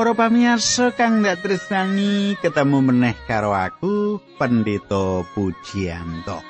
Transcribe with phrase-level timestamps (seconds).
[0.00, 6.40] Para pamirsa kang dak tresnani ketemu meneh karo aku Pendeta Pujianto.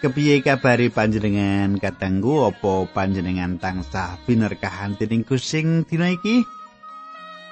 [0.00, 6.40] Kepiye kabari panjenengan katanggu apa panjenengan tansah binerkahan dening Gusti dina iki?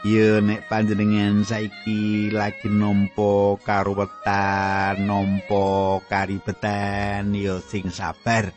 [0.09, 8.49] Ya nek panjenengan saiki lagi nampa karuwetan, nampa karibetan ya sing sabar.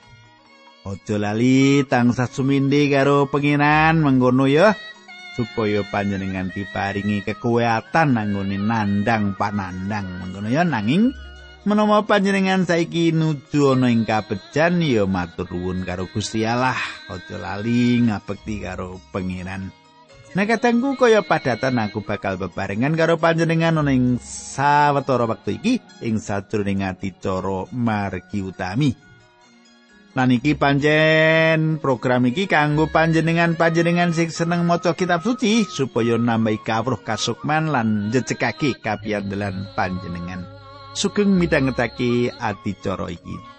[0.88, 4.72] Aja lali tansah sumindi karo pengiran mengkono ya.
[5.36, 10.08] Supaya panjenengan diparingi kekuatan nanggone nandang panandang.
[10.24, 11.12] Mengkono ya nanging
[11.68, 16.80] menawa panjenengan saiki nuju ana ing kabejan ya matur nuwun karo Gusti Allah.
[17.12, 19.76] Aja lali ngabekti karo pangeran.
[20.36, 26.20] Nah katangku kaya padatan aku bakal bebarengan karo panjenengan ana ing sawetara wektu iki ing
[26.20, 29.05] sajroning adicara margi utami.
[30.16, 36.64] Lan iki panjen program iki kanggo panjenengan panjenengan sing seneng maca kitab suci supaya nambahi
[36.64, 40.48] kawruh kasukman lan jejegake kapiyandelan panjenengan.
[40.96, 43.55] Sugeng midhangetake adicara iki.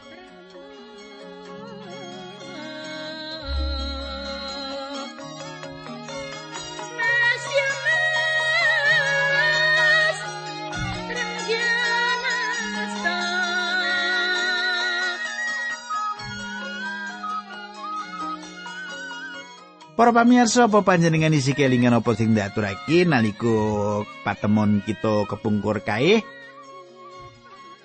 [19.96, 26.20] Para pamirsa apa panjenengan isi kelingan apa sing diaturake nalika patemon kita kepungkur kae?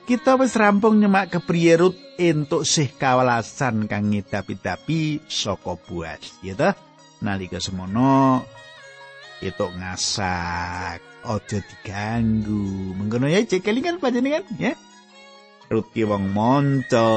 [0.03, 6.75] Kita wis rampung nyemak kepriye rut entuk sih kawalasan kang ngidapi-dapi saka buas, ya toh?
[7.23, 8.43] Nalika semono
[9.39, 12.91] itu ngasak, aja diganggu.
[12.91, 14.75] Mengkono ya cek kelingan panjenengan, ya.
[15.71, 17.07] Rut wong monco,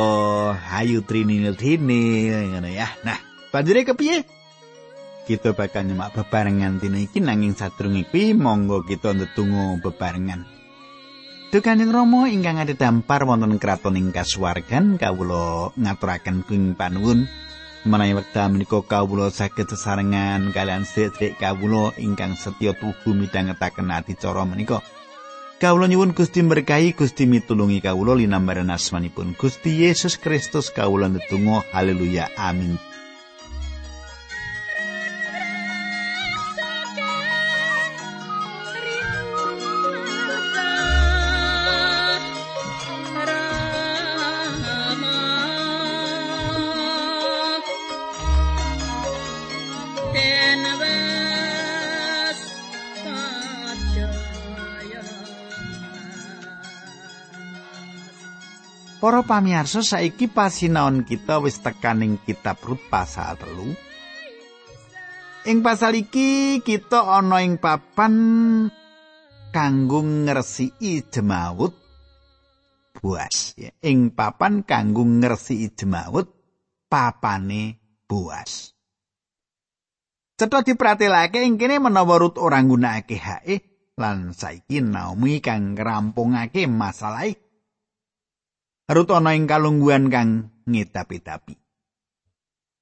[0.55, 2.87] hayu trinil trinil, ngono ya.
[3.03, 3.19] Nah,
[3.51, 4.34] panjenengan kepiye?
[5.25, 10.45] Kita bakal nyemak bebarengan dina iki nanging sadurunge kuwi monggo kita ndedonga bebarengan.
[11.49, 17.31] Dukaning Rama ingkang ada dampar wonten kraton ing kasuwargan kawula ngaturaken kuing panuwun
[17.87, 24.83] menawi wekdal menika kawula saged sesarengan kalian sedherek kawula ingkang setya tuhu midhangetaken adicara menika.
[25.63, 32.35] Kawula nyuwun Gusti berkahi Gusti mitulungi kawula linambaran asmanipun Gusti Yesus Kristus kawula ndedonga haleluya
[32.35, 32.94] amin.
[59.35, 63.67] Para pamirsa saiki pasinaon kita wis tekaning kitab Rut pasal telu.
[65.51, 68.15] Ing pasal iki kita ana ing papan
[69.51, 71.75] kanggo ngresiki jemaut
[72.95, 73.75] buas ya.
[73.83, 76.31] Ing papan kanggo ngresiki jemaut
[76.87, 78.71] papane buas.
[80.39, 83.55] Cetha dipratelake ing kene menawa Rut ora nggunakake hae
[83.99, 87.27] lan saiki Naomi kang ngrampungake masalah
[88.85, 91.57] Rut ana ing kalungguhan kang ngetapi-tapi.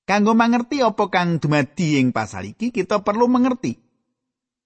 [0.03, 3.79] Kanggo mangerti apa kang dumadi ing pasal iki, kita perlu mengerti.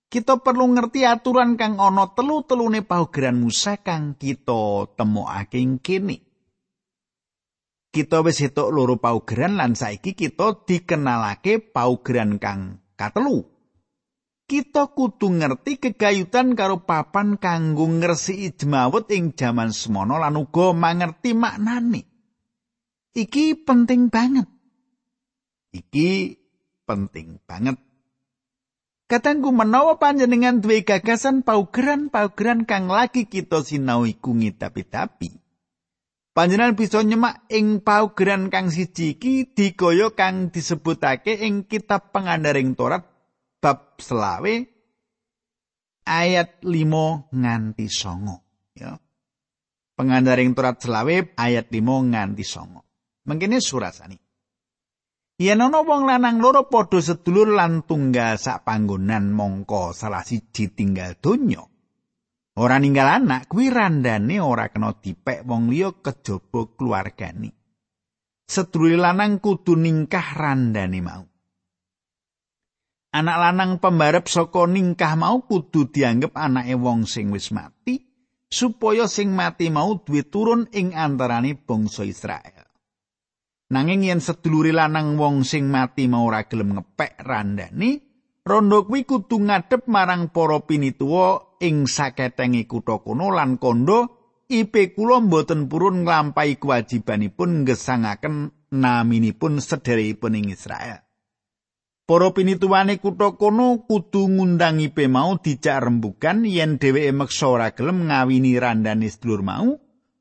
[0.06, 6.24] Kita perlu ngerti aturan kang ana telu-telune paugeran Musa kang kita temokake ing kene.
[7.92, 13.55] Kita wis etuk loro paugeran lan saiki kita dikenalake paugeran kang katelu.
[14.46, 21.34] Kita kudu ngerti kegayutan karo papan kanggo ngresiki jemawut ing jaman semono lan uga mangerti
[21.34, 22.06] maknane.
[23.10, 24.46] Iki penting banget.
[25.74, 26.38] Iki
[26.86, 27.76] penting banget.
[29.06, 35.30] Katanggu menawa panjenengan duwe gagasan paugeran-paugeran kang lagi kita sinau iku ngitapi-tapi.
[36.34, 43.15] Panjenengan bisa nyemak ing paugeran kang siji iki digaya kang disebutake ing kitab pengandaring Torat
[43.58, 44.54] bab selawe
[46.06, 48.36] ayat 5 nganti songo
[48.76, 48.94] ya
[49.98, 52.84] pengandaring turat selawe ayat 5 nganti songo
[53.26, 54.16] mengkene surasani
[55.36, 61.20] Yen ana wong lanang loro padha sedulur lan tunggal sak panggonan mongko salah siji tinggal
[61.20, 61.60] donya.
[62.56, 67.52] Ora ninggal anak kuwi randane ora kena dipek wong liya kejaba keluargane.
[68.48, 71.35] Sedulur lanang kudu ningkah randane mau.
[73.12, 78.02] Anak lanang pembarep saka ningkah mau kudu dianggep anake wong sing wis mati
[78.46, 82.64] supaya sing mati mau duwe turun ing antarane bangsa Israel.
[83.66, 88.06] Nanging yen sedulure lanang wong sing mati mau ora gelem ngepek randane,
[88.46, 93.98] Rondo kuwi kudu ngadep marang para pinituwa ing saketenge kutha kono lan kondo
[94.46, 101.05] IP kula mboten purun nglampahi kewajibanipun ngesangaken naminipun sederekipun ing Israel.
[102.06, 108.06] Para pinituwane kutha kono kudu ngundang IP mau dijak rembugan yen dheweke meksa ora gelem
[108.06, 109.74] ngawini randane sedulur mau.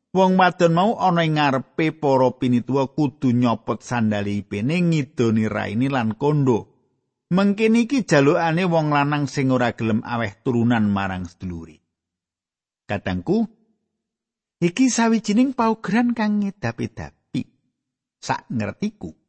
[0.09, 6.17] Wong wadon mau ana ing ngarepe para pinituwa kudu nyopot sandale IP-ne ngidoni raine lan
[6.17, 6.73] kondo.
[7.29, 11.77] Mengkene iki jalukane wong lanang sing ora gelem aweh turunan marang seduluri.
[12.89, 13.45] Kadangku,
[14.57, 17.43] iki sawijining paugeran kang ngedapi-dapi.
[18.17, 19.24] Sak ngertiku.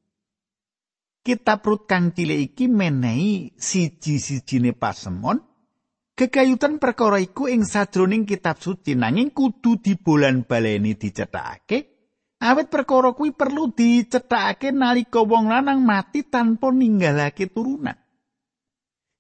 [1.27, 5.43] Kitab Rut kang cilik iki menehi siji-sijine pasemon
[6.15, 11.97] gegayutan perkara iku ing sajroning kitab suci nanging kudu dibolan baleni dicethakake
[12.37, 17.97] Awit perkara kuwi perlu dicethakake nalika wong lanang mati tanpa ninggalake turunan.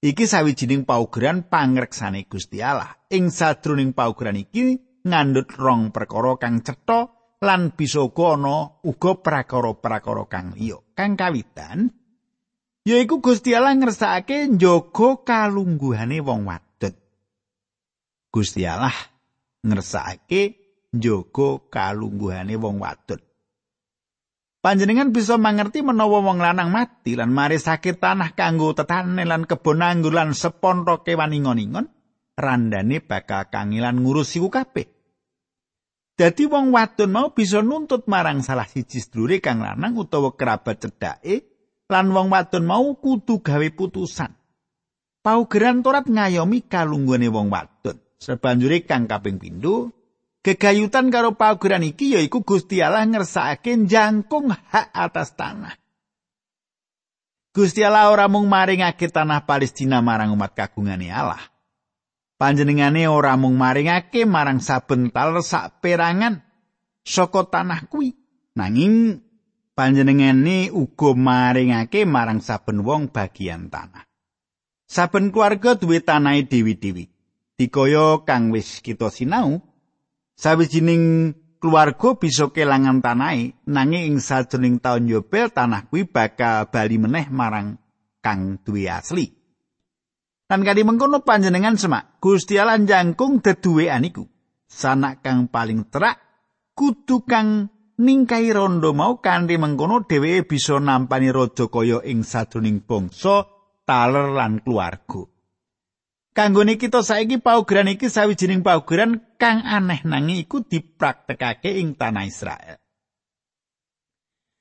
[0.04, 2.92] Iki sawijining paugeran pangreksane Gusti Allah.
[3.08, 4.78] Ing sadroning paugeran iki
[5.08, 7.08] ngandhut rong perkara kang cetha
[7.40, 10.85] lan bisa ana uga prakara-prakara kang liya.
[10.96, 11.92] Kang kawitan
[12.88, 16.96] yaiku Gusti Allah ngersakake njaga kalungguhane wong wadon.
[18.32, 18.96] Gusti Allah
[19.60, 20.56] ngersakake
[20.96, 23.20] njogo kalungguhane wong wadon.
[24.64, 29.84] Panjenengan bisa mangerti menawa wong lanang mati lan mari sakit tanah kanggo tetane lan kebon
[29.84, 31.86] anggur lan seponro kewan ingon-ingon,
[32.34, 34.95] randane bakal kangilan ngurus iku kabeh.
[36.16, 41.44] Dadi wong wadon mau bisa nuntut marang salah siji sedulure kang lanang utawa kerabat cedhake
[41.92, 44.32] lan wong wadon mau kudu gawe putusan.
[45.20, 48.00] Paugeran Torat ngayomi kalungguhane wong wadon.
[48.16, 49.92] Sebanjure kang kaping pindho
[50.46, 55.74] Gegayutan karo paugeran iki yaiku Gusti Allah ngersakake jangkung hak atas tanah.
[57.50, 61.42] Gusti Allah ora mung maringake tanah Palestina marang umat kagungane Allah.
[62.36, 66.44] Panjenengane ora mung maringake marang saben taler sak perangan
[67.00, 68.12] saka tanah kuwi,
[68.52, 69.24] nanging
[69.72, 74.04] panjenengane uga maringake marang saben wong bagian tanah.
[74.84, 77.08] Saben keluarga duwe tanahe dewi-dewi.
[77.56, 79.64] Dikaya kang wis kita sinau,
[80.36, 87.32] Sawijining keluarga bisa kelangan tanahe nanging ing sajroning taun Yobel tanah kuwi bakal bali meneh
[87.32, 87.80] marang
[88.20, 89.35] kang duwe asli.
[90.46, 94.22] Lan kali mengkono panjenengan semak Gusti Allah jangkung deduwean iku.
[94.66, 96.22] Sanak kang paling terak
[96.78, 97.66] kudu kang
[97.98, 103.42] ningkai rondo mau kanthi mengkono dheweke bisa nampani raja kaya ing sajroning bangsa
[103.82, 105.26] taler lan keluarga.
[106.36, 112.76] Kanggone kita saiki paugeran iki sawijining paugeran kang aneh nanging iku dipraktekake ing tanah Israel.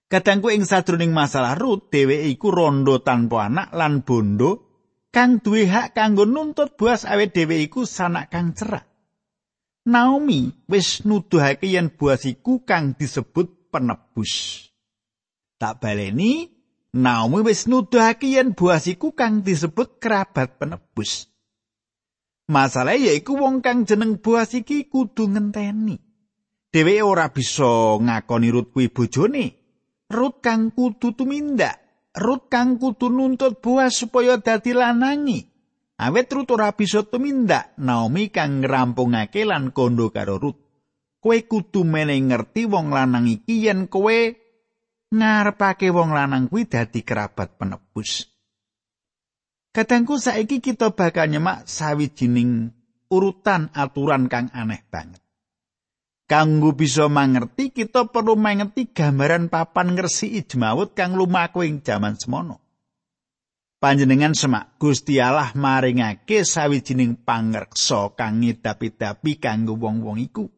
[0.06, 4.65] Kadangku ing sadroning masalah Rut, dheweke iku rondo tanpa anak lan bondo
[5.16, 8.84] kang duwe hak kanggo nuntut buas awet dheweke iku sanak kang cerak.
[9.88, 14.68] Naomi wis nuduhake yen buas iku kang disebut penebus.
[15.56, 16.52] Tak baleni,
[17.00, 21.32] Naomi wis nuduhake yen buas iku kang disebut kerabat penebus.
[22.46, 25.98] Masalah yaiku wong kang jeneng Boas iki kudu ngenteni.
[26.70, 29.46] Dheweke ora bisa ngakoni Rut kuwi bojone.
[30.14, 31.85] Rut kang kudu tumindak.
[32.16, 35.44] Rut kang kudu nuntut Boas supaya dadi lanangi.
[36.00, 37.76] Awet Rut ora bisa tumindak.
[37.80, 40.58] Naomi kang ngrampungake lan kondo karo Rut.
[41.20, 44.14] Kowe kudu meneng ngerti wong lanang iki yen kowe
[45.10, 48.30] ngarepake wong lanang kuwi dadi kerabat penebus.
[49.74, 52.70] Kadangku saiki kita bakal nyemak sawijining
[53.10, 55.25] urutan aturan kang aneh banget.
[56.26, 62.58] Kanggo bisa mangerti kita perlu mangerti gambaran papan ngersi ijmawut kang lumaku ing jaman semono.
[63.78, 70.50] Panjenengan semak Gusti Allah maringake sawijining pangreksa kang ngidapi-dapi kanggo wong-wong iku.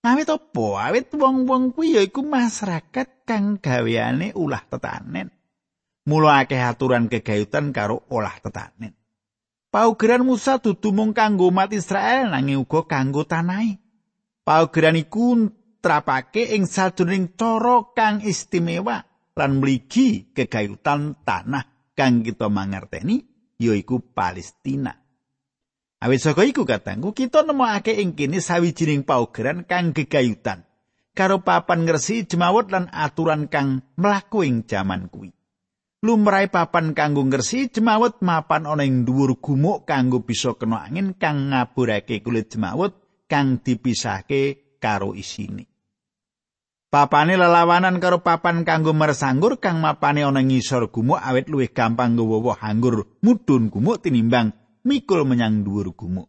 [0.00, 0.66] Awit apa?
[0.88, 5.28] Awit wong-wong kuwi yaiku masyarakat kang gaweane ulah tetanen.
[6.08, 8.96] mula akeh aturan kegayutan karo olah tetanen.
[9.70, 13.78] Paugeran Musa dudu mung kanggo umat Israel nanging uga kanggo tanahe.
[14.44, 15.48] Paugeran iku
[15.80, 19.04] trapake ing sadurunging cara kang istimewa
[19.36, 23.24] lan mligi kegayutan tanah kang kita mangerteni
[23.60, 24.92] yaiku Palestina.
[26.00, 30.64] Awit saka iku katangku kita nemokake ing kene sawijining paugeran kang gegayutan
[31.12, 35.36] karo papan ngresi jemawut lan aturan kang mlaku ing jaman kuwi.
[36.00, 41.52] lumrahe papan kanggo ngersi jemawut mapan ana ing dhuwur gumuk kanggo bisa kena angin kang
[41.52, 42.96] ngaburake kulit jemawut
[43.30, 45.70] kang dipisahke karo isine.
[46.90, 52.58] Papane lelawanan karo papan kanggo mersanggur kang mapane ana ngisor gumuk awit luwih gampang nggawa
[52.58, 54.50] anggur mudhun gumuk tinimbang
[54.82, 56.26] mikul menyang dhuwur gumuk.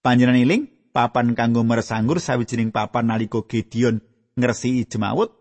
[0.00, 0.62] Panjenengan iling
[0.96, 4.00] papan kanggo mersanggur sawijining papan nalika Gideon
[4.40, 5.36] ngresiki jemawut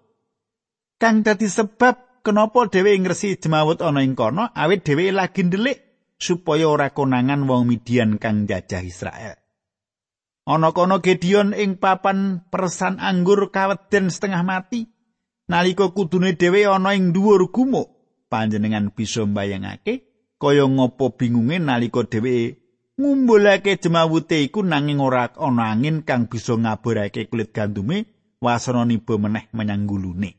[1.00, 5.80] kang dadi sebab kenapa dheweke ngresiki jemawut ana ing kono awit dheweke lagi ndelik
[6.20, 9.43] supaya ora konangan wong Midian kang jajah Israel.
[10.44, 14.92] Ana kono Gideon ing papan persan anggur kaweden setengah mati.
[15.48, 17.88] Nalika kudune dhewe ana ing dhuwur gumuk,
[18.32, 20.04] panjenengan bisa mbayangake
[20.40, 22.60] kaya ngopo bingunge nalika dhewe
[23.00, 28.06] ngumbulake jemawute iku nanging ora ana angin kang bisa ngaburake kulit gandume
[28.44, 30.36] wasana niba meneh menyang gulune.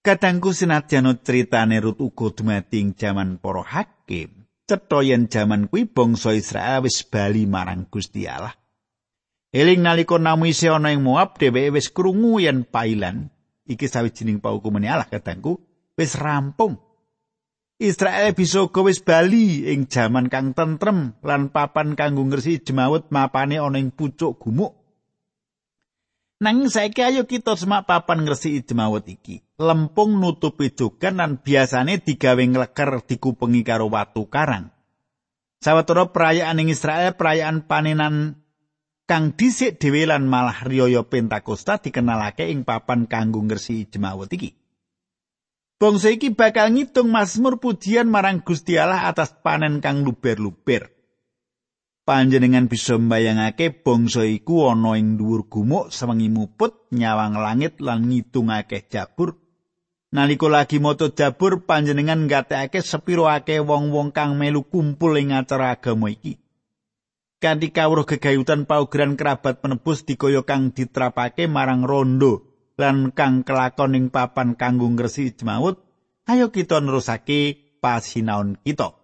[0.00, 4.39] Kadangku senadyan critane Rut uga dumati ing jaman para hakim.
[4.70, 8.54] Cetha yen jaman kuwi bangsa Israel wis bali marang Gusti Allah.
[9.50, 13.34] Eling nalika Naomi isih ana ing Moab dheweke wis krungu yen pailan
[13.66, 15.58] iki sawijining paukumane Allah katangku
[15.98, 16.78] wis rampung.
[17.80, 23.58] Israel bisa uga wis bali ing jaman kang tentrem lan papan kanggo ngresi jemawut mapane
[23.58, 24.79] ana ing pucuk gumuk.
[26.40, 29.44] Nanging saiki ayo kita semak papan ngresiki jemawut iki.
[29.60, 34.72] Lempung nutupi jogan lan biasane digawe ngleker dikupengi karo watu karang.
[35.60, 38.40] Sawetara perayaan ing Israel perayaan panenan
[39.04, 44.56] kang dhisik dhewe lan malah riyaya Pentakosta dikenalake ing papan kanggo ngresiki jemawut iki.
[45.76, 50.88] Bangsa iki bakal ngitung Mazmur pujian marang Gusti Allah atas panen kang luber-luber.
[52.10, 58.90] Panjenengan bisa mbayangake bangsa iku ana ing dhuwur gumuk sewengi muput nyawang langit lan ngitungake
[58.90, 59.38] jabur.
[60.10, 66.10] Nalika lagi moto jabur panjenengan ngatekake sepiro akeh wong-wong kang melu kumpul ing acara agama
[66.10, 66.42] iki.
[67.38, 74.06] Kanthi kawruh gegayutan paugeran kerabat penebus dikaya kang ditrapake marang rondo lan kang kelakon ing
[74.10, 75.78] papan kanggo ngresi jemaut
[76.28, 78.99] ayo kita nerusake pasinaon kita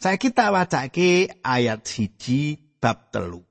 [0.00, 3.44] Saiki tak wacake ayat siji bab telu.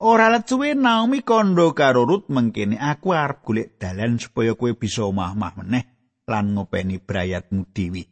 [0.00, 5.52] Ora lecuwe Naomi kondo karo Rut mengkene aku arep golek dalan supaya kowe bisa omah-omah
[5.60, 5.84] meneh
[6.24, 8.08] lan ngopeni brayatmu dewi.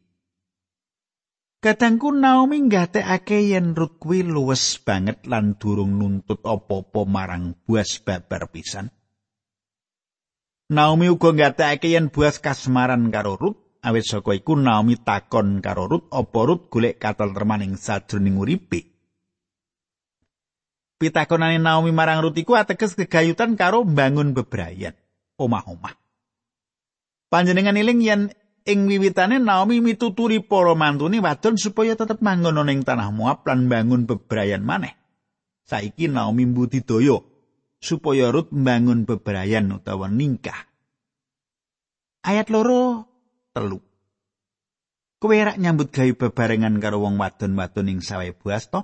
[1.65, 8.53] Kadangku Naomi nggatekake yen Rut kuwi luwes banget lan durung nuntut apa-apa marang buas babar
[8.53, 8.93] pisan.
[10.69, 16.13] Naomi uga nggatekake yen buas kasmaran karo Rut awit saka iku Naomi takon karo Rut
[16.13, 18.81] apa Rut golek katentremaning sajroning uripe.
[21.01, 24.93] Pitakonane Naomi marang Rut iku ateges kegayutan karo mbangun bebrayan
[25.41, 25.97] omah-omah.
[27.33, 28.23] Panjenengan iling yen
[28.69, 34.05] ing wiwitane Naomi mituturi para mantune wadon supaya tetep manggon ning tanah Moab lan mbangun
[34.05, 34.93] bebrayan maneh.
[35.65, 37.23] Saiki Naomi mbudidaya
[37.81, 40.69] supaya Rut mbangun bebrayan utawa ningkah.
[42.21, 43.10] Ayat loro
[43.55, 43.79] telu.
[45.21, 48.81] Kowe rak nyambut gawe bebarengan karo wong wadon-wadon ing sawahe buas to?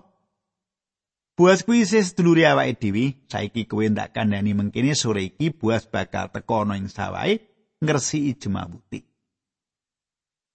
[1.36, 6.32] Buas kuwi isih sedulure awake dhewe, saiki kowe ndak kandhani mengkene sore iki buas bakal
[6.32, 7.40] teko ana ing sawahe
[7.84, 9.04] ngresiki jemabuti.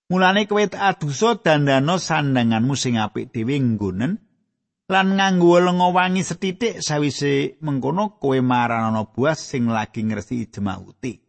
[0.10, 4.18] Mulane kowe adusa dandana sandanganmu sing apik dhewe nggonen
[4.90, 11.21] lan nganggo lenga wangi setitik sawise mengkono kowe marana buas sing lagi ngresiki jemabuti.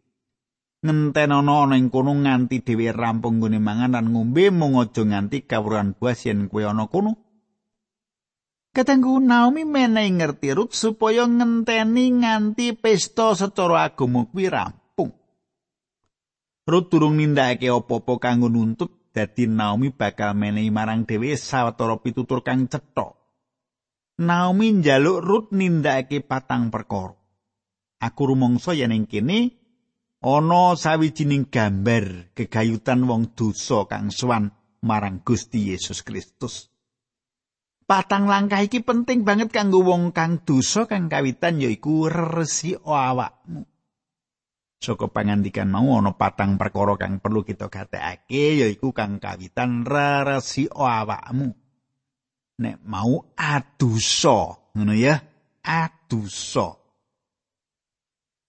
[0.83, 5.95] Ngentenono ana ing kono nganti dhewe rampung nggone mangan lan ngombe mung aja nganti kawruhan
[5.95, 7.23] buas yen kowe ana kono.
[8.73, 15.13] Katengku Naomi menehi ngerti Rut supaya ngenteni nganti pesta secara agama kuwi rampung.
[16.65, 22.65] Rut durung nindakake apa-apa kanggo nuntut dadi Naomi bakal menehi marang dhewe sawetara pitutur kang
[22.65, 23.13] cetha.
[24.19, 27.13] Naomi njaluk Rut nindakake patang perkara.
[28.01, 29.62] Aku rumangsa yen ing kene
[30.23, 34.47] ana sawijining gambar kegayutan wong dosa kang suwan
[34.79, 36.71] marang Gusti Yesus Kristus.
[37.83, 43.67] Patang langkah iki penting banget kanggo wong kang dosa kang kawitan yaiku resi awakmu.
[44.79, 51.51] Saka pangandikan mau ana patang perkara kang perlu kita gatekake yaiku kang kawitan resi awakmu.
[52.63, 55.19] Nek mau adusa, ngono ya,
[55.65, 56.82] adusa.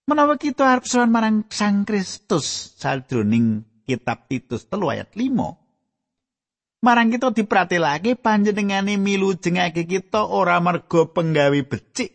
[0.05, 6.85] Menawa kita arep sowan marang Sang Kristus sajroning kitab Titus telu ayat 5.
[6.85, 12.13] Marang kita dipratelake panjenengane milu jengake kita ora mergo penggawe becik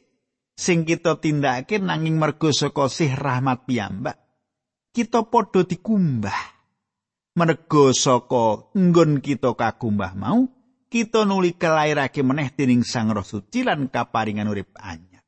[0.54, 2.86] sing kita tindakake nanging mergo saka
[3.18, 4.22] rahmat piyambak.
[4.94, 6.40] Kita padha dikumbah.
[7.42, 10.46] Mergo saka nggon kita kakumbah mau,
[10.86, 15.26] kita nuli kelairake meneh dening Sang Roh Suci lan kaparingan urip anyar.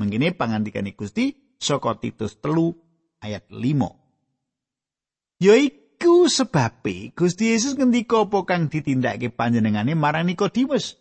[0.00, 2.74] Mengkene pangandikan Gusti, saka Titus telu
[3.18, 5.42] ayat 5.
[5.42, 10.98] Yaiku sebabe Gusti Yesus ngendika apa kang ditindakake panjenengane marang Nikodemus.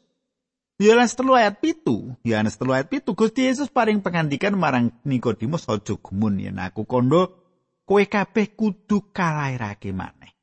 [0.78, 5.98] Yohanes telu ayat pitu, Yohanes telu ayat pitu, Gusti Yesus paring pengantikan marang Nikodemus aja
[5.98, 7.34] gumun yen aku kondo
[7.82, 10.38] kowe kabeh kudu kalairake maneh.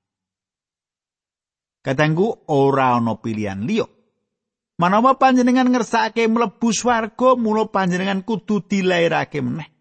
[1.85, 3.87] Katanggu ora ana pilihan liya.
[4.75, 9.74] Manawa panjenengan ngersakake mlebu swarga, mula panjenengan kudu dilairake meneh.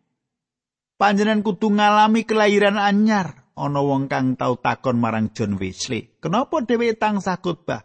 [1.03, 3.51] Panjenengan kudu ngalami kelahiran anyar.
[3.59, 7.83] Ana wong kang tau takon marang John Wesley, "Kenapa dhewe tansah khotbah?"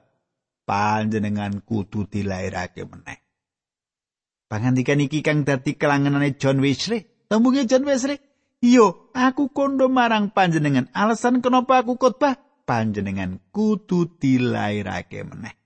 [0.62, 3.18] panjenengan kudu dilairake meneh.
[4.46, 7.26] Pangandikan iki kang dadi kelangenane John Wesley.
[7.26, 8.22] Tembunge John Wesley,
[8.62, 10.86] "Iyo, aku kondo marang panjenengan.
[10.94, 12.38] Alasan kenapa aku khotbah?
[12.70, 15.58] Panjenengan kudu dilairake meneh.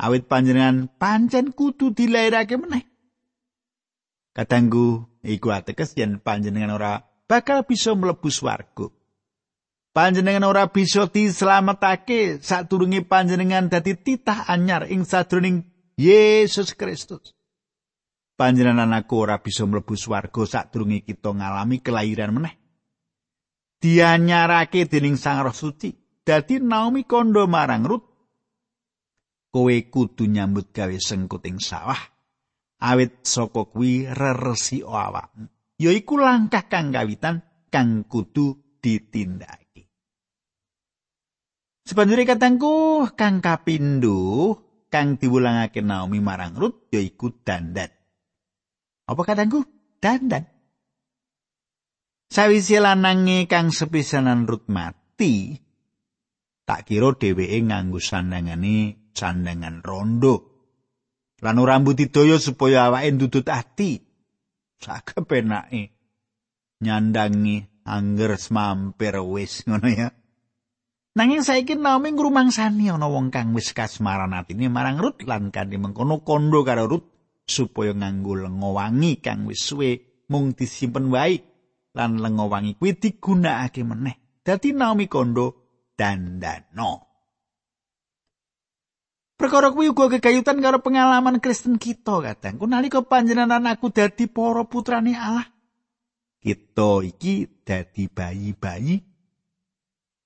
[0.00, 2.93] Awit panjenengan pancen kudu dilairake meneh."
[4.34, 6.92] Katanggu, iku ateges yen panjenengan ora
[7.30, 8.90] bakal bisa mlebu swarga.
[9.94, 15.62] panjenengan ora bisa dislametake sadurunge panjenengan dadi titah anyar ing sadroning
[15.94, 17.30] Yesus Kristus.
[18.34, 22.58] Panjenengan aku ora bisa mlebu swarga sadurunge kita ngalami kelahiran meneh.
[23.78, 25.94] Dianyarake dening Sang Roh Suci.
[26.24, 28.04] Dadi Naomi kondo marang Rut.
[29.54, 32.13] Kowe kudu nyambut gawe sengkuting sawah.
[32.84, 35.48] Awit saka kuwi reresi awakmu.
[35.80, 37.40] Yaiku langkah kang kawitan
[37.72, 39.88] kang kudu ditindakake.
[41.88, 44.54] Sebanjuri katangku kang kapindho
[44.92, 47.88] kang diwulangake Naomi marang Rut yaiku dandan.
[49.08, 49.64] Apa katangku?
[49.98, 50.44] Dandan.
[52.28, 55.56] Sawise lanange kang sepisanan Rut mati,
[56.68, 60.53] tak kira dheweke nganggo sandangane sandangan rondo.
[61.44, 64.00] Lan ora mbudidaya supaya awake ndudut ati.
[64.80, 65.92] Sakepenake
[66.80, 70.08] nyandangi angger semampir wis ngono ya.
[71.14, 76.24] Nanging saiki Naomi ngrumangsani ana wong kang wis kasmaran atine marang Rut lan kanthi mengkono
[76.26, 77.04] kondo karo Rut
[77.46, 81.38] supaya nganggo lenga wangi kang wis suwe mung disimpen wae
[81.94, 84.16] lan lenga wangi kuwi digunakake meneh.
[84.42, 85.54] Dadi Naomi kondo
[85.94, 87.13] dandano.
[89.34, 92.54] Perkara kuwi uga kegayutan karo pengalaman Kristen kita kadang.
[92.58, 95.50] Ku nalika panjenengan aku dadi para putrane Allah.
[96.38, 99.14] Kita iki dadi bayi-bayi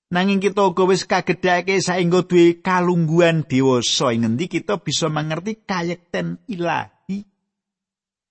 [0.09, 6.41] Nanging kita uga wis kagedhake saengga duwe kalungguhan dewasa ing ngendi kita bisa mengerti kayekten
[6.49, 7.29] ilahi.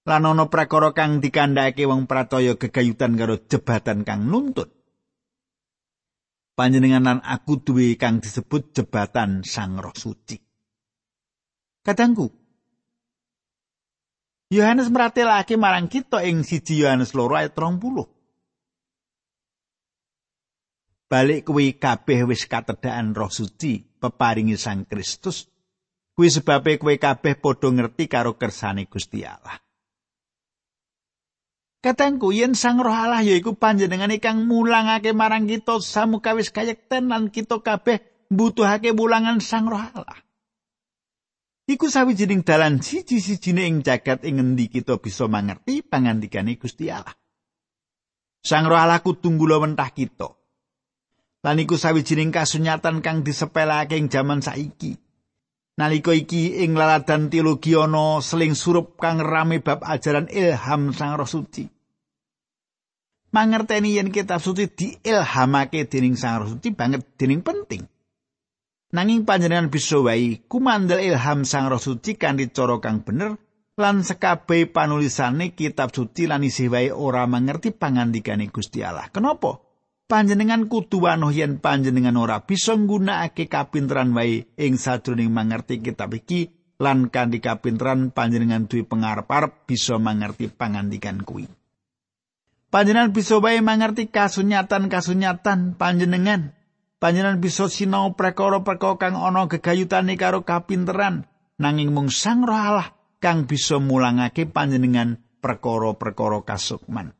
[0.03, 4.75] Lan ana prakara kang dikandhake wong prataya gegayutan karo jebatan kang nuntut.
[6.59, 10.48] Panjenenganan aku duwe kang disebut jebatan Sang Roh Suci.
[11.87, 12.29] Kadangku,
[14.49, 18.19] Yohanes meratelake marang kita ing siji Yohanes loro ayat 30.
[21.09, 25.49] balik kuwi kabeh wis katedhakan Roh Suci peparingi Sang Kristus.
[26.13, 29.57] Kuwi sebabe kuwi kabeh padha ngerti karo kersane Gusti Allah.
[31.81, 37.65] Katangku yen Sang Roh Allah yaiku panjenengane kang mulangake marang kita samukawis kayekten lan kita
[37.65, 40.19] kabeh mbutuhake mulangan Sang Roh Allah
[41.69, 47.13] Iku sawijining dalan siji-sijine ing jagat ing ngendi kita bisa mangerti pangandikane Gusti Allah.
[48.41, 50.33] Sang Roh Allah kudu wentah kita.
[51.45, 54.97] Lan iku sawijining kasunyatan kang disepelake ing jaman saiki.
[55.77, 61.29] Nalika iki ing laladan teologi ana seling surup kang rame bab ajaran ilham Sang Roh
[61.29, 61.69] Suci.
[63.29, 67.85] Mangerteni yen kitab suci diilhamake dening Sang Roh Suci banget dening penting.
[68.89, 73.37] Nanging panjenengan bisa wae kumandel ilham Sang Roh Suci kanthi cara kang bener
[73.77, 79.13] lan sekabehe panulisane kitab suci lan isih wae ora mangerti pangandikane Gusti Allah.
[79.13, 79.69] Kenapa?
[80.09, 86.49] panjenengan kudu wanuh yen panjenengan ora bisa nggunakake kapinteran wae ing sadroning mangerti kitab iki
[86.81, 91.45] lan kanthi kapinteran panjenengan duwe pangarep-arep bisa mangerti pangandikan kuwi.
[92.73, 96.57] Panjenengan bisa wae mangerti kasunyatan-kasunyatan panjenengan.
[96.99, 102.91] Panjenengan bisa sinau perkara-perkara kang ana gegayutane karo kapinteran nanging mung Sang Roh Allah
[103.23, 107.15] kang bisa mulangake panjenengan perkara-perkara kasukman.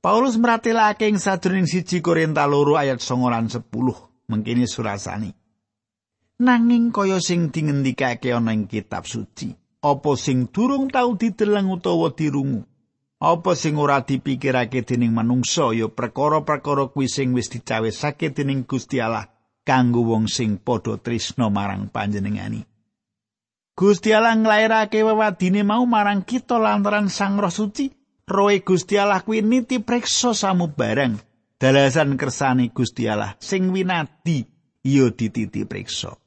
[0.00, 3.60] Paulus meratelake ing sadurunge siji Korinta loro ayat 9 lan 10
[4.32, 5.30] mengkini surasani.
[6.40, 9.52] Nanging kaya sing dingendikake ana ing kitab suci,
[9.84, 12.64] apa sing durung tau dideleng utawa dirungu,
[13.16, 15.72] apa sing ora dipikirake dening manungsa?
[15.72, 19.32] Ya perkara-perkara kuwi sing wis dicawesake dening Gusti Allah
[19.64, 22.68] kanggo wong sing padha tresna marang panjenengani.
[23.76, 27.92] Gusti Allah nglairake wewadine mau marang kita lantaran Sang Roh Suci.
[28.26, 31.16] Roe Gusti Allah kuwi niti preksa samubarang.
[31.56, 34.44] Dalasan kersane Gusti Allah sing winadi
[34.84, 36.25] ya dititi preksa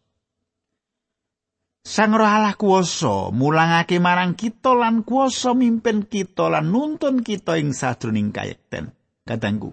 [1.80, 7.72] Sang Roh Allah kuwasa mulangake marang kita lan kuwasa mimpin kita lan nuntun kita ing
[7.72, 8.92] sadroning kayekten.
[9.24, 9.72] Kadangku.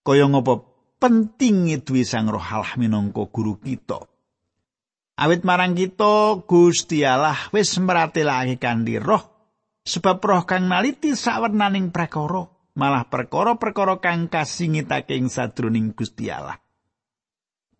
[0.00, 0.64] Kaya ngopo
[0.96, 4.00] pentinge duwe Sang Roh Allah minangka guru kita.
[5.14, 9.22] Awit marang kita Gusti Allah wis meratelake kanthi roh
[9.86, 16.63] sebab roh kang naliti sawernaning prakara malah perkara-perkara kang kasingitake ing sadroning Gusti Allah.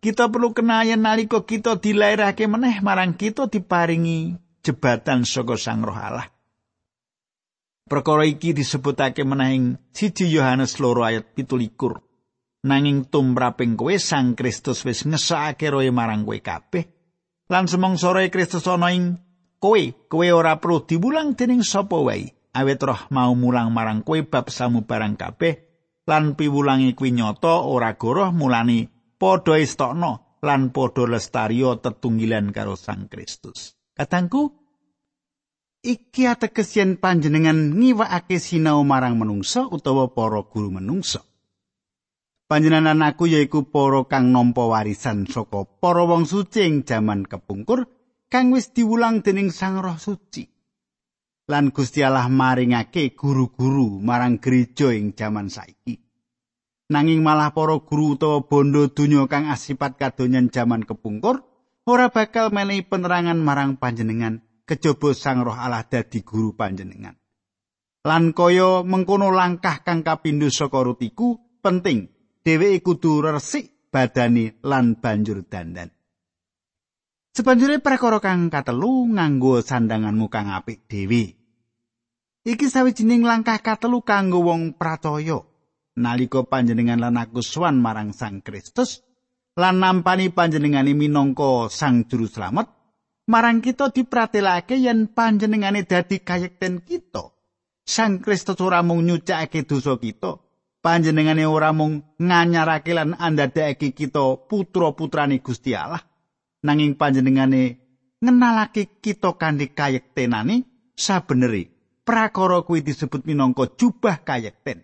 [0.05, 6.29] Kita perlu kenayan nalika kita dilairake meneh marang kita diparingi jebatan saka Sang Roh Allah.
[7.89, 12.69] Perkara iki disebutake meneh 1 Yohanes 2 ayat 17.
[12.69, 16.85] Nanging tumraping kowe Sang Kristus wis ngesake roe marang kowe kabeh.
[17.49, 19.17] Lan semongso roe Kristus ana ing
[19.57, 22.29] kowe, kowe ora perlu diwulang dening sapa wae.
[22.53, 25.65] Awet roh mau mulang marang kowe bab samu barang kabeh
[26.05, 33.09] lan piwulangi kuwi nyata ora goroh mulani padha istana lan padha lestario tetunggilan karo Sang
[33.09, 33.73] Kristus.
[33.95, 34.51] Katangku
[35.81, 41.25] iki ateges yen panjenengan ngiwakake sinau marang menungsa utawa para guru menungsa.
[42.45, 47.89] Panjenengan aku yaiku para kang nampa warisan saka para wong suci ing jaman kepungkur
[48.29, 50.45] kang wis diwulang dening Sang Roh Suci.
[51.49, 56.04] Lan Gusti Allah maringake guru-guru marang gereja ing jaman saiki.
[56.91, 61.41] Nanging malah para guru utawa bondo donya kang asipat kadonyan jaman kepungkur
[61.89, 67.17] ora bakal menehi penerangan marang panjenengan kejaba sang roh Allah dadi guru panjenengan
[68.05, 72.13] lan kaya mengkono langkah kang kapindho saka rutiku penting
[72.45, 75.89] dheweke kudu resik badani lan banjur dandan
[77.35, 81.35] Sebanjure perkara kang katelu nganggo sandanganmu kang apik dhewe.
[82.47, 85.43] Iki sawijining langkah katelu kanggo wong pracaya.
[85.95, 89.03] Nalika panjenengan lan aku suwan marang Sang Kristus
[89.55, 92.67] lan nampani panjenengane minangka Sang Juru Slamet
[93.31, 97.31] marang kita dipratelake yen panjenengane dadi kayekten kita.
[97.85, 100.41] Sang Kristus ora mung nyucake dosa kita
[100.81, 106.01] panjenengane ora mung nganyarake lan andadekake kita putra-putrane Gusti Allah.
[106.65, 107.85] Nanging panjenengane
[108.25, 111.69] ngenalake kita kanthi kayektenane sabeneri
[112.01, 114.81] prakara kuwi disebut minangka jubah kayekten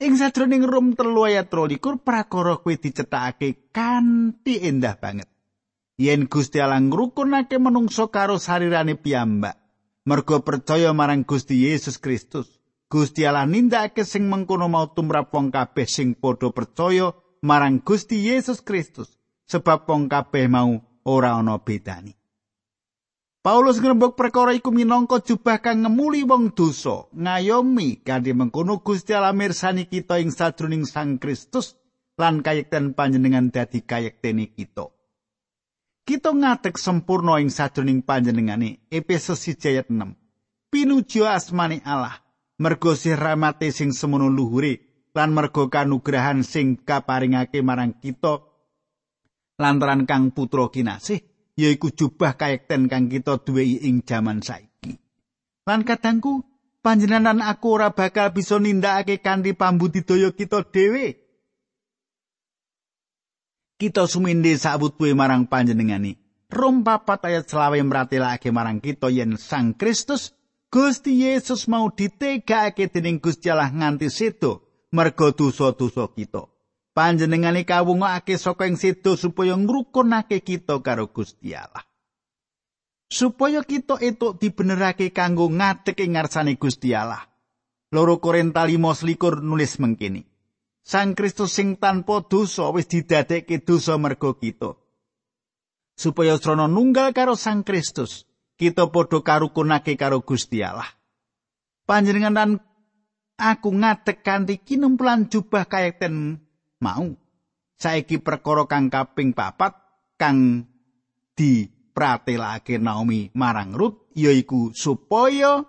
[0.00, 5.28] Ing sadroning Rom 3 ayat 23 prakara kuwi dicethakake kanthi endah banget.
[6.00, 9.60] Yen Gusti Allah ngrukunake menungso karo sarirane piyambak,
[10.08, 12.48] mergo percaya marang Gusti Yesus Kristus,
[12.88, 17.12] Gusti Allah nindakake sing mengkono mau tumrap wong kabeh sing padha percaya
[17.44, 19.12] marang Gusti Yesus Kristus,
[19.52, 22.16] sebab wong kabeh mau ora ana bedani.
[23.40, 29.32] Paulus ngrembug perkara iku minangka jubah kang ngemuli wong dosa, ngayomi kanthi mengkono Gusti Allah
[29.32, 31.72] mirsani kita ing sadruning Sang Kristus
[32.20, 34.92] lan kayekten panjenengan dadi kayektene kita.
[36.04, 40.20] Kita ngatek sempurna ing sadruning panjenengane Efesus 1 ayat 6.
[40.68, 42.20] Pinuju asmani Allah,
[42.60, 48.44] mergo sih rahmate sing semono luhure lan mergo kanugrahan sing kaparingake marang kita
[49.56, 51.29] lantaran kang putra kinasih
[51.60, 54.96] yaiku jubah kayekten kang kita duwe ing jaman saiki.
[55.68, 56.42] Lan kadangku
[56.80, 61.20] panjenengan aku ora bakal bisa nindakake kanthi pambudidaya kita dhewe.
[63.80, 66.20] Kita suminde sabutuhe marang panjenengane.
[66.50, 70.34] Rom papat ayat selawe meratelake marang kita yen Sang Kristus
[70.70, 76.46] Gusti Yesus mau ditegakake dening Gusti Allah nganti sedo merga dosa-dosa kita.
[77.00, 81.80] Panjenengane kawungake saka ing sedo supaya ngrukunake kita karo Gusti Allah.
[83.08, 87.24] Supaya kita etuk dibenerake kanggo ngadeg ing ngarsane Gusti Allah.
[87.88, 90.28] Loro Korinta 5:21 nulis mengkini.
[90.84, 94.76] Sang Kristus sing tanpa dosa wis didadekke dosa mergo kita.
[95.96, 98.28] Supaya srana nunggal karo Sang Kristus,
[98.60, 100.88] kita padha karukunake karo Gusti Allah.
[101.88, 102.50] Panjenengan dan
[103.40, 106.44] aku ngadeg kanthi kinumpulan jubah kayekten
[106.80, 107.12] mau
[107.80, 109.76] saiki perkara kang kaping papat
[110.20, 110.68] kang
[111.36, 115.64] dipratelake Naomi marang Rut yaiku supaya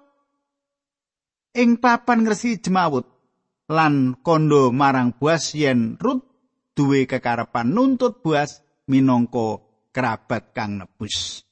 [1.55, 3.07] ing papan ngresi jemawut
[3.71, 6.27] lan kondo marang buas yen Rut
[6.75, 11.43] duwe kekarepan nuntut buas minangka kerabat kang nebus.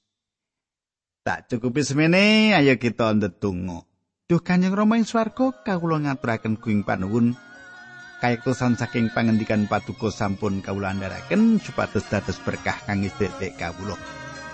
[1.20, 3.84] Tak cukupi semene, ayo kita ndedonga.
[4.30, 7.36] Duh Kanjeng Rama ing swarga kawula ngaturaken kuing panuwun
[8.20, 13.96] kayektosan saking pangendikan paduka sampun kawula andharaken supados dados berkah kangge sedherek kawula.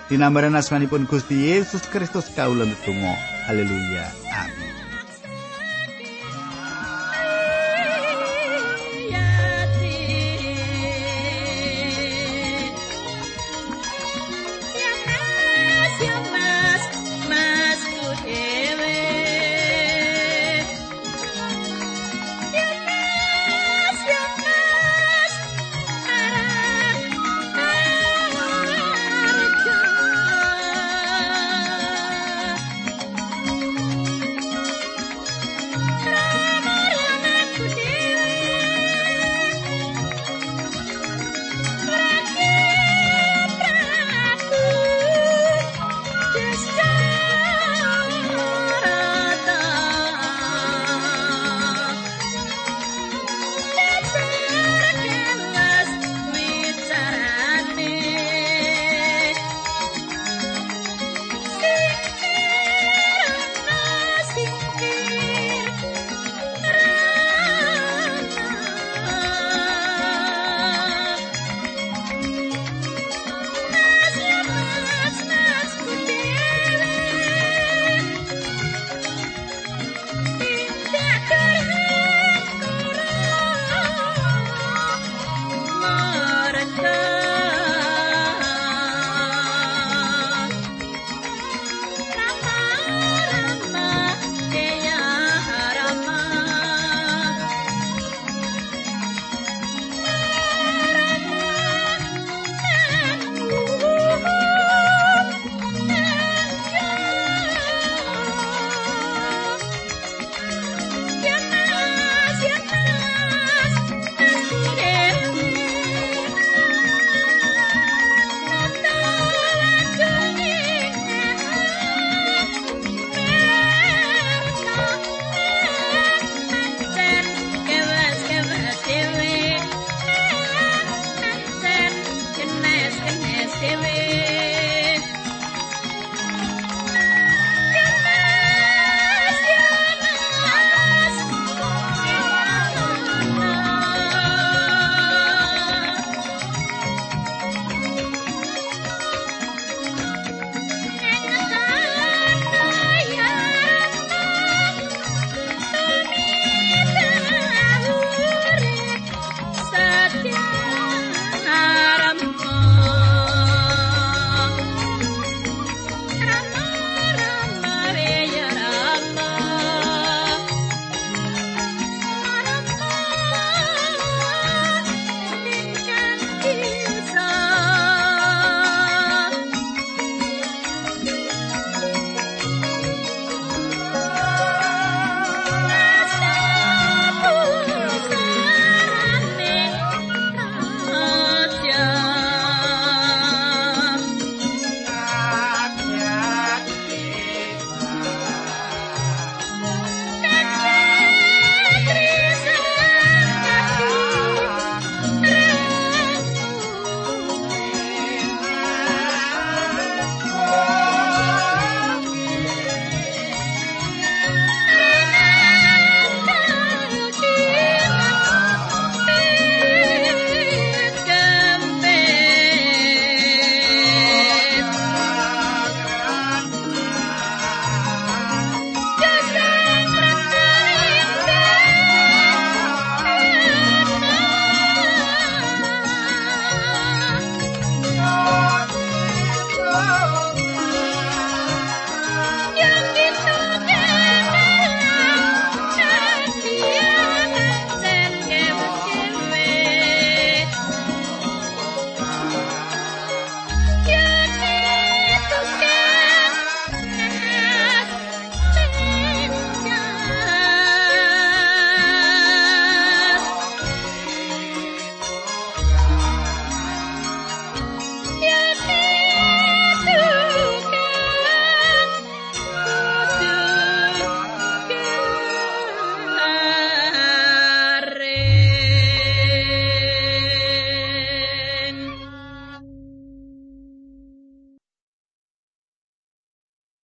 [0.05, 3.17] Dinambaran asmanipun Gusti Yesus Kristus kawula netunggal.
[3.49, 4.05] Haleluya.
[4.29, 4.74] Amin.